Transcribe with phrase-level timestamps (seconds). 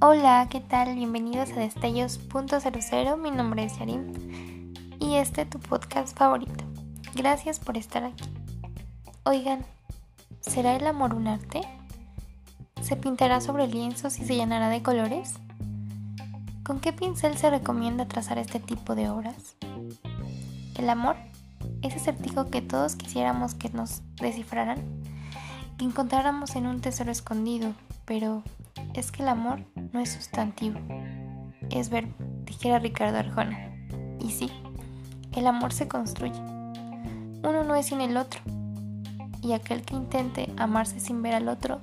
[0.00, 0.94] Hola, ¿qué tal?
[0.94, 3.16] Bienvenidos a Destellos.00.
[3.16, 4.12] Mi nombre es Yarim
[5.00, 6.64] y este es tu podcast favorito.
[7.14, 8.24] Gracias por estar aquí.
[9.24, 9.64] Oigan,
[10.40, 11.62] ¿será el amor un arte?
[12.82, 15.34] ¿Se pintará sobre lienzos y se llenará de colores?
[16.64, 19.56] ¿Con qué pincel se recomienda trazar este tipo de obras?
[20.76, 21.16] El amor,
[21.82, 24.78] ese acertijo que todos quisiéramos que nos descifraran,
[25.76, 28.42] que encontráramos en un tesoro escondido, pero
[28.94, 30.78] es que el amor no es sustantivo,
[31.70, 32.14] es verbo,
[32.44, 33.70] dijera Ricardo Arjona.
[34.20, 34.50] Y sí,
[35.32, 36.38] el amor se construye.
[37.44, 38.40] Uno no es sin el otro,
[39.42, 41.80] y aquel que intente amarse sin ver al otro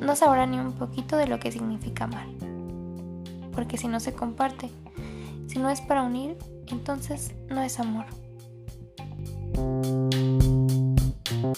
[0.00, 2.26] no sabrá ni un poquito de lo que significa amar.
[3.52, 4.70] Porque si no se comparte,
[5.48, 6.36] si no es para unir,
[6.68, 8.06] entonces no es amor.
[11.38, 11.54] El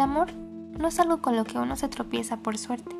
[0.00, 0.32] amor
[0.78, 2.96] no es algo con lo que uno se tropieza por suerte,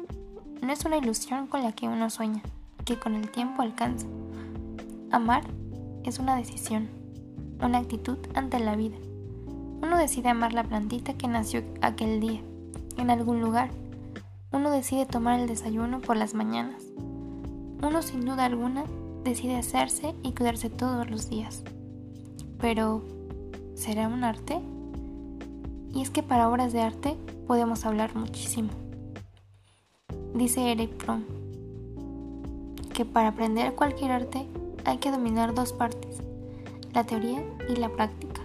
[0.62, 2.42] no es una ilusión con la que uno sueña,
[2.84, 4.06] que con el tiempo alcanza.
[5.10, 5.42] Amar
[6.04, 6.88] es una decisión,
[7.60, 8.98] una actitud ante la vida.
[9.82, 12.40] Uno decide amar la plantita que nació aquel día,
[12.96, 13.70] en algún lugar.
[14.52, 16.84] Uno decide tomar el desayuno por las mañanas.
[17.82, 18.84] Uno sin duda alguna
[19.24, 21.62] decide hacerse y cuidarse todos los días.
[22.60, 23.02] Pero,
[23.74, 24.60] ¿será un arte?
[25.94, 28.70] Y es que para obras de arte podemos hablar muchísimo.
[30.34, 31.24] Dice Eric Fromm
[32.98, 34.44] que para aprender cualquier arte
[34.84, 36.20] hay que dominar dos partes,
[36.92, 38.40] la teoría y la práctica.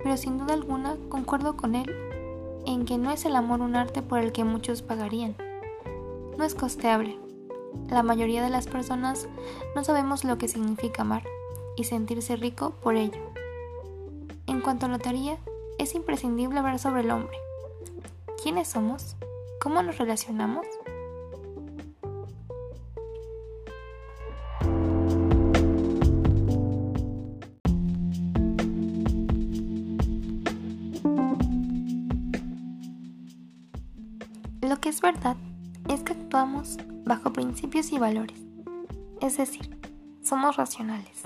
[0.00, 1.92] Pero sin duda alguna concuerdo con él
[2.66, 5.34] en que no es el amor un arte por el que muchos pagarían.
[6.38, 7.23] No es costeable.
[7.90, 9.28] La mayoría de las personas
[9.76, 11.22] no sabemos lo que significa amar
[11.76, 13.20] y sentirse rico por ello.
[14.46, 14.98] En cuanto a la
[15.78, 17.36] es imprescindible hablar sobre el hombre.
[18.42, 19.16] ¿Quiénes somos?
[19.60, 20.66] ¿Cómo nos relacionamos?
[34.60, 35.36] Lo que es verdad
[36.34, 38.40] actuamos bajo principios y valores,
[39.20, 39.78] es decir,
[40.20, 41.22] somos racionales.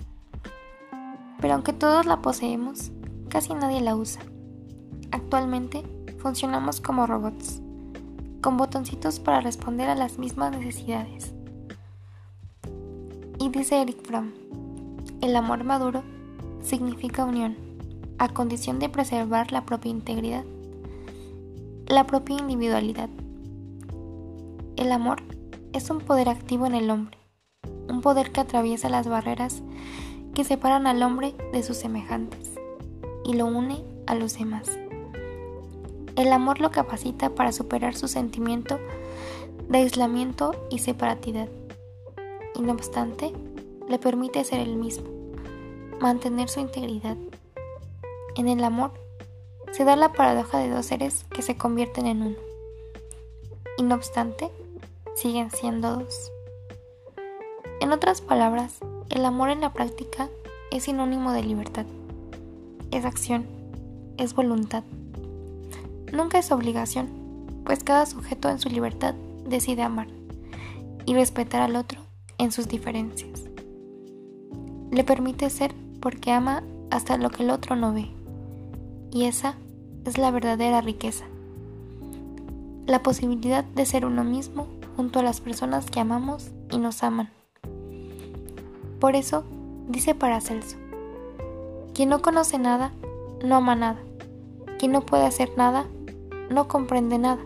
[1.41, 2.93] Pero aunque todos la poseemos,
[3.31, 4.21] casi nadie la usa.
[5.11, 5.83] Actualmente
[6.19, 7.63] funcionamos como robots,
[8.43, 11.33] con botoncitos para responder a las mismas necesidades.
[13.39, 14.33] Y dice Eric Fromm,
[15.23, 16.03] el amor maduro
[16.63, 17.57] significa unión,
[18.19, 20.45] a condición de preservar la propia integridad,
[21.87, 23.09] la propia individualidad.
[24.79, 25.25] El amor
[25.73, 27.19] es un poder activo en el hombre,
[27.89, 29.61] un poder que atraviesa las barreras
[30.37, 32.55] que separan al hombre de sus semejantes
[33.25, 34.71] y lo une a los demás.
[36.15, 38.79] El amor lo capacita para superar su sentimiento
[39.69, 41.49] de aislamiento y separatidad.
[42.55, 43.33] Y no obstante,
[43.89, 45.09] le permite ser el mismo,
[46.01, 47.17] mantener su integridad.
[48.37, 48.93] En el amor
[49.73, 52.37] se da la paradoja de dos seres que se convierten en uno.
[53.77, 54.51] Y no obstante,
[55.19, 56.31] siguen siendo dos.
[57.81, 58.79] En otras palabras,
[59.11, 60.29] el amor en la práctica
[60.71, 61.87] es sinónimo de libertad.
[62.93, 63.45] Es acción,
[64.17, 64.85] es voluntad.
[66.13, 67.09] Nunca es obligación,
[67.65, 69.15] pues cada sujeto en su libertad
[69.45, 70.07] decide amar
[71.05, 72.01] y respetar al otro
[72.39, 73.43] en sus diferencias.
[74.93, 78.09] Le permite ser porque ama hasta lo que el otro no ve.
[79.11, 79.57] Y esa
[80.05, 81.25] es la verdadera riqueza.
[82.87, 87.31] La posibilidad de ser uno mismo junto a las personas que amamos y nos aman.
[88.99, 89.45] Por eso,
[89.87, 90.77] dice Paracelso,
[91.95, 92.91] quien no conoce nada,
[93.45, 94.01] no ama nada.
[94.77, 95.87] Quien no puede hacer nada,
[96.51, 97.41] no comprende nada.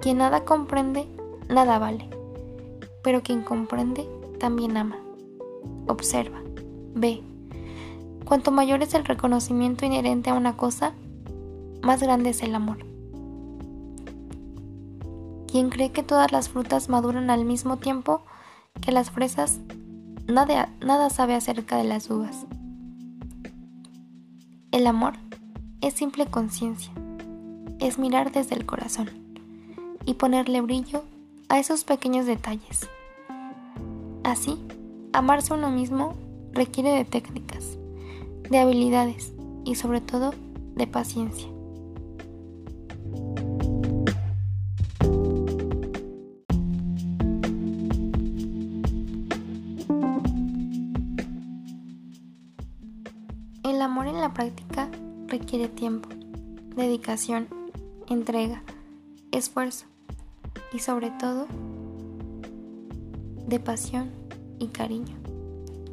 [0.00, 1.06] Quien nada comprende,
[1.48, 2.10] nada vale.
[3.04, 4.04] Pero quien comprende,
[4.40, 4.96] también ama.
[5.86, 6.42] Observa,
[6.92, 7.22] ve.
[8.24, 10.92] Cuanto mayor es el reconocimiento inherente a una cosa,
[11.82, 12.89] más grande es el amor.
[15.50, 18.22] Quien cree que todas las frutas maduran al mismo tiempo
[18.80, 19.58] que las fresas,
[20.28, 22.46] nada, nada sabe acerca de las uvas.
[24.70, 25.14] El amor
[25.80, 26.92] es simple conciencia,
[27.80, 29.10] es mirar desde el corazón
[30.06, 31.02] y ponerle brillo
[31.48, 32.88] a esos pequeños detalles.
[34.22, 34.56] Así,
[35.12, 36.14] amarse uno mismo
[36.52, 37.76] requiere de técnicas,
[38.48, 39.32] de habilidades
[39.64, 40.32] y sobre todo
[40.76, 41.48] de paciencia.
[53.82, 54.90] Amor en la práctica
[55.26, 56.08] requiere tiempo,
[56.76, 57.48] dedicación,
[58.08, 58.62] entrega,
[59.32, 59.86] esfuerzo
[60.72, 61.46] y sobre todo
[63.46, 64.10] de pasión
[64.58, 65.16] y cariño.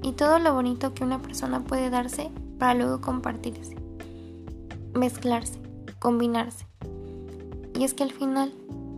[0.04, 2.30] Y todo lo bonito que una persona puede darse
[2.60, 3.76] para luego compartirse,
[4.94, 5.60] mezclarse,
[6.00, 6.66] combinarse.
[7.78, 8.54] Y es que al final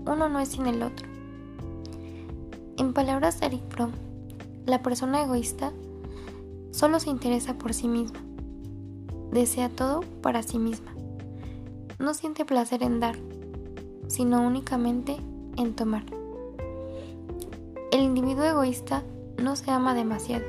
[0.06, 1.08] uno no es sin el otro.
[2.78, 3.92] En palabras de Eric Fromm,
[4.66, 5.72] la persona egoísta
[6.72, 8.20] solo se interesa por sí misma,
[9.32, 10.94] desea todo para sí misma,
[12.00, 13.16] no siente placer en dar,
[14.08, 15.18] sino únicamente
[15.58, 16.04] en tomar.
[17.92, 19.04] El individuo egoísta
[19.38, 20.46] no se ama demasiado,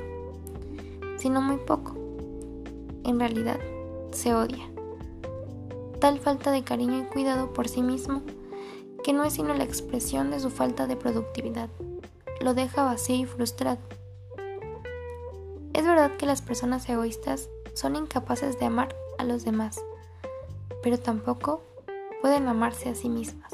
[1.17, 1.95] sino muy poco.
[3.05, 3.59] En realidad,
[4.13, 4.71] se odia.
[5.99, 8.23] Tal falta de cariño y cuidado por sí mismo
[9.03, 11.71] que no es sino la expresión de su falta de productividad.
[12.41, 13.79] Lo deja vacío y frustrado.
[15.73, 19.81] Es verdad que las personas egoístas son incapaces de amar a los demás,
[20.83, 21.63] pero tampoco
[22.21, 23.53] pueden amarse a sí mismas.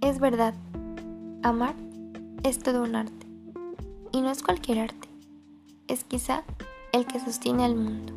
[0.00, 0.54] Es verdad,
[1.42, 1.74] amar
[2.42, 3.26] es todo un arte.
[4.12, 5.08] Y no es cualquier arte,
[5.88, 6.44] es quizá
[6.92, 8.12] el que sostiene al mundo.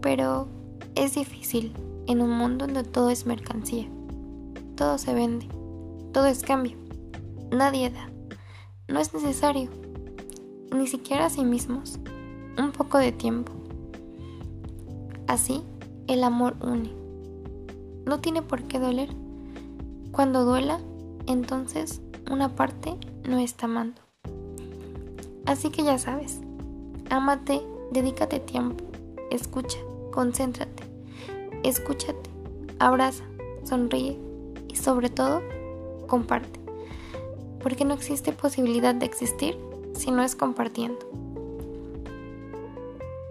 [0.00, 0.48] Pero
[0.94, 1.72] es difícil
[2.08, 3.86] en un mundo donde todo es mercancía.
[4.74, 5.46] Todo se vende,
[6.12, 6.76] todo es cambio.
[7.52, 8.10] Nadie da.
[8.88, 9.68] No es necesario,
[10.74, 11.98] ni siquiera a sí mismos,
[12.58, 13.52] un poco de tiempo.
[15.26, 15.62] Así,
[16.06, 16.90] el amor une.
[18.06, 19.10] No tiene por qué doler
[20.10, 20.80] cuando duela,
[21.26, 22.00] entonces
[22.30, 22.96] una parte
[23.28, 24.00] no está amando.
[25.44, 26.40] Así que ya sabes,
[27.10, 27.60] ámate,
[27.92, 28.84] dedícate tiempo,
[29.30, 29.78] escucha,
[30.10, 30.82] concéntrate,
[31.62, 32.30] escúchate,
[32.78, 33.24] abraza,
[33.64, 34.18] sonríe
[34.68, 35.42] y sobre todo,
[36.06, 36.60] comparte.
[37.62, 39.58] Porque no existe posibilidad de existir
[39.94, 40.98] si no es compartiendo.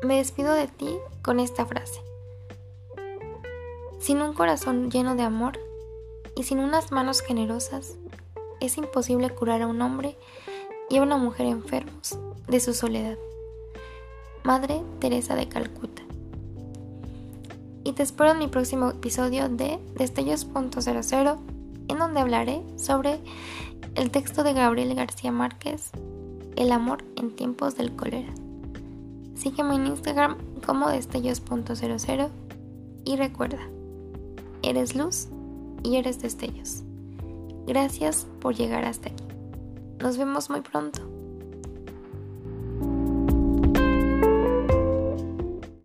[0.03, 2.01] Me despido de ti con esta frase.
[3.99, 5.59] Sin un corazón lleno de amor,
[6.37, 7.95] y sin unas manos generosas
[8.59, 10.15] es imposible curar a un hombre
[10.89, 13.17] y a una mujer enfermos de su soledad.
[14.43, 15.96] Madre Teresa de Calcuta.
[17.87, 21.37] Y te espero en mi próximo episodio de Destellos.00,
[21.87, 23.21] en donde hablaré sobre
[23.95, 25.91] el texto de Gabriel García Márquez,
[26.57, 28.33] El amor en tiempos del cólera.
[29.35, 30.35] Sígueme en Instagram
[30.65, 32.29] como Destellos.00
[33.05, 33.61] y recuerda,
[34.63, 35.29] eres luz
[35.81, 36.83] y eres destellos.
[37.67, 39.23] Gracias por llegar hasta aquí.
[40.01, 41.16] Nos vemos muy pronto.